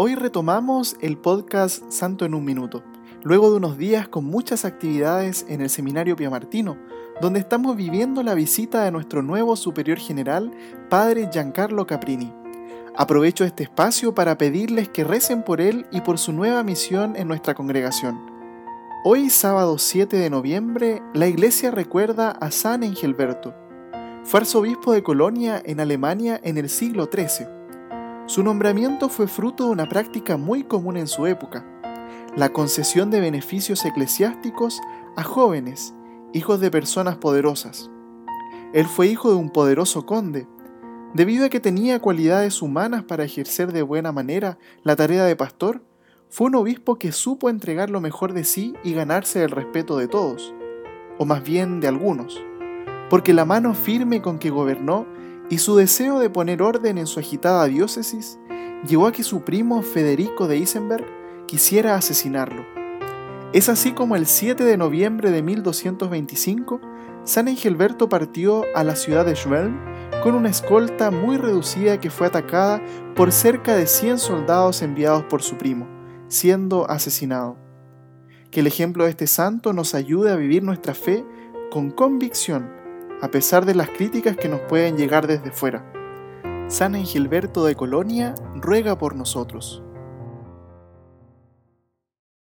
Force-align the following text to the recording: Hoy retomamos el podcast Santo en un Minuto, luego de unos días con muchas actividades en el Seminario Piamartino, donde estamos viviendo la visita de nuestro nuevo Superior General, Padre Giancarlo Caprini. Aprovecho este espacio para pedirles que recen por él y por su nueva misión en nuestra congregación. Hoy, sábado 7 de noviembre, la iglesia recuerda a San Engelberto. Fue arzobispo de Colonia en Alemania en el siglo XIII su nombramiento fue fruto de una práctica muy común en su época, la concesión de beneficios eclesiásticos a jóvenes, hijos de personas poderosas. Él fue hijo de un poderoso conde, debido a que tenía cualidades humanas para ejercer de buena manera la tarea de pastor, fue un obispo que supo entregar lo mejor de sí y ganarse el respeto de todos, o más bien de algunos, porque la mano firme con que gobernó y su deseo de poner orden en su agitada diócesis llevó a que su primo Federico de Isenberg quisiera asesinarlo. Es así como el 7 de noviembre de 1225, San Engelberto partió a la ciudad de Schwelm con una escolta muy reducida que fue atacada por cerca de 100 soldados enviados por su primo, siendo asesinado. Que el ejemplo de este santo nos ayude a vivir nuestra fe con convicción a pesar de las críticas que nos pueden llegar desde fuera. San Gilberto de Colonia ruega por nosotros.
Hoy 0.00 0.14
retomamos 0.14 0.96
el 1.00 1.18
podcast 1.18 1.82
Santo 1.90 2.24
en 2.24 2.32
un 2.32 2.44
Minuto, 2.44 2.84
luego 3.24 3.50
de 3.50 3.56
unos 3.56 3.76
días 3.78 4.06
con 4.06 4.24
muchas 4.24 4.64
actividades 4.64 5.44
en 5.48 5.60
el 5.60 5.70
Seminario 5.70 6.14
Piamartino, 6.14 6.78
donde 7.20 7.40
estamos 7.40 7.74
viviendo 7.74 8.22
la 8.22 8.34
visita 8.34 8.84
de 8.84 8.92
nuestro 8.92 9.22
nuevo 9.22 9.56
Superior 9.56 9.98
General, 9.98 10.52
Padre 10.88 11.28
Giancarlo 11.32 11.84
Caprini. 11.88 12.32
Aprovecho 12.96 13.42
este 13.42 13.64
espacio 13.64 14.14
para 14.14 14.38
pedirles 14.38 14.88
que 14.88 15.02
recen 15.02 15.42
por 15.42 15.60
él 15.60 15.84
y 15.90 16.00
por 16.02 16.18
su 16.18 16.32
nueva 16.32 16.62
misión 16.62 17.16
en 17.16 17.26
nuestra 17.26 17.56
congregación. 17.56 18.20
Hoy, 19.02 19.30
sábado 19.30 19.78
7 19.78 20.16
de 20.16 20.30
noviembre, 20.30 21.02
la 21.12 21.26
iglesia 21.26 21.72
recuerda 21.72 22.30
a 22.30 22.52
San 22.52 22.84
Engelberto. 22.84 23.52
Fue 24.22 24.38
arzobispo 24.38 24.92
de 24.92 25.02
Colonia 25.02 25.60
en 25.64 25.80
Alemania 25.80 26.40
en 26.44 26.56
el 26.56 26.68
siglo 26.68 27.10
XIII 27.12 27.57
su 28.28 28.42
nombramiento 28.42 29.08
fue 29.08 29.26
fruto 29.26 29.64
de 29.64 29.70
una 29.70 29.88
práctica 29.88 30.36
muy 30.36 30.62
común 30.62 30.98
en 30.98 31.06
su 31.06 31.26
época, 31.26 31.64
la 32.36 32.50
concesión 32.50 33.10
de 33.10 33.20
beneficios 33.20 33.86
eclesiásticos 33.86 34.82
a 35.16 35.22
jóvenes, 35.22 35.94
hijos 36.34 36.60
de 36.60 36.70
personas 36.70 37.16
poderosas. 37.16 37.90
Él 38.74 38.84
fue 38.84 39.06
hijo 39.06 39.30
de 39.30 39.36
un 39.36 39.48
poderoso 39.48 40.04
conde, 40.04 40.46
debido 41.14 41.46
a 41.46 41.48
que 41.48 41.58
tenía 41.58 42.00
cualidades 42.00 42.60
humanas 42.60 43.02
para 43.02 43.24
ejercer 43.24 43.72
de 43.72 43.80
buena 43.80 44.12
manera 44.12 44.58
la 44.82 44.94
tarea 44.94 45.24
de 45.24 45.34
pastor, 45.34 45.82
fue 46.28 46.48
un 46.48 46.56
obispo 46.56 46.96
que 46.96 47.12
supo 47.12 47.48
entregar 47.48 47.88
lo 47.88 48.02
mejor 48.02 48.34
de 48.34 48.44
sí 48.44 48.74
y 48.84 48.92
ganarse 48.92 49.42
el 49.42 49.50
respeto 49.50 49.96
de 49.96 50.06
todos, 50.06 50.54
o 51.18 51.24
más 51.24 51.42
bien 51.42 51.80
de 51.80 51.88
algunos, 51.88 52.44
porque 53.08 53.32
la 53.32 53.46
mano 53.46 53.72
firme 53.72 54.20
con 54.20 54.38
que 54.38 54.50
gobernó 54.50 55.06
y 55.50 55.58
su 55.58 55.76
deseo 55.76 56.18
de 56.18 56.30
poner 56.30 56.62
orden 56.62 56.98
en 56.98 57.06
su 57.06 57.20
agitada 57.20 57.66
diócesis 57.66 58.38
llevó 58.86 59.06
a 59.06 59.12
que 59.12 59.22
su 59.22 59.42
primo 59.42 59.82
Federico 59.82 60.46
de 60.46 60.58
Isenberg 60.58 61.06
quisiera 61.46 61.94
asesinarlo. 61.94 62.64
Es 63.52 63.68
así 63.68 63.92
como 63.92 64.14
el 64.14 64.26
7 64.26 64.62
de 64.62 64.76
noviembre 64.76 65.30
de 65.30 65.42
1225, 65.42 66.80
San 67.24 67.48
Engelberto 67.48 68.08
partió 68.08 68.64
a 68.74 68.84
la 68.84 68.94
ciudad 68.94 69.24
de 69.24 69.34
Schwelm 69.34 69.78
con 70.22 70.34
una 70.34 70.50
escolta 70.50 71.10
muy 71.10 71.38
reducida 71.38 71.98
que 71.98 72.10
fue 72.10 72.26
atacada 72.26 72.82
por 73.14 73.32
cerca 73.32 73.74
de 73.74 73.86
100 73.86 74.18
soldados 74.18 74.82
enviados 74.82 75.24
por 75.24 75.42
su 75.42 75.56
primo, 75.56 75.88
siendo 76.28 76.88
asesinado. 76.90 77.56
Que 78.50 78.60
el 78.60 78.66
ejemplo 78.66 79.04
de 79.04 79.10
este 79.10 79.26
santo 79.26 79.72
nos 79.72 79.94
ayude 79.94 80.30
a 80.30 80.36
vivir 80.36 80.62
nuestra 80.62 80.94
fe 80.94 81.24
con 81.70 81.90
convicción 81.90 82.77
a 83.20 83.28
pesar 83.28 83.66
de 83.66 83.74
las 83.74 83.90
críticas 83.90 84.36
que 84.36 84.48
nos 84.48 84.60
pueden 84.60 84.96
llegar 84.96 85.26
desde 85.26 85.50
fuera. 85.50 85.84
San 86.68 86.94
Gilberto 86.94 87.64
de 87.64 87.74
Colonia 87.74 88.34
ruega 88.54 88.98
por 88.98 89.16
nosotros. 89.16 89.82